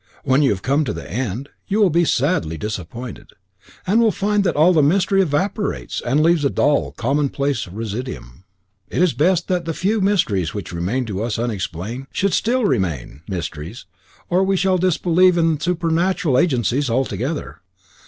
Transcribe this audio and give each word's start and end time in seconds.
When 0.23 0.41
you 0.41 0.49
have 0.49 0.63
come 0.63 0.83
to 0.85 0.93
the 0.93 1.07
end, 1.07 1.49
you 1.67 1.79
will 1.79 1.91
be 1.91 2.05
sadly 2.05 2.57
disappointed, 2.57 3.33
and 3.85 3.99
will 4.01 4.09
find 4.11 4.43
that 4.43 4.55
all 4.55 4.73
the 4.73 4.81
mystery 4.81 5.21
evaporates, 5.21 6.01
and 6.03 6.23
leaves 6.23 6.43
a 6.43 6.49
dull, 6.49 6.93
commonplace 6.93 7.67
residuum. 7.67 8.43
It 8.89 9.03
is 9.03 9.13
best 9.13 9.47
that 9.49 9.65
the 9.65 9.75
few 9.75 10.01
mysteries 10.01 10.55
which 10.55 10.73
remain 10.73 11.05
to 11.05 11.21
us 11.21 11.37
unexplained 11.37 12.07
should 12.11 12.33
still 12.33 12.65
remain 12.65 13.21
mysteries, 13.29 13.85
or 14.27 14.43
we 14.43 14.57
shall 14.57 14.79
disbelieve 14.79 15.37
in 15.37 15.59
supernatural 15.59 16.39
agencies 16.39 16.89
altogether. 16.89 17.61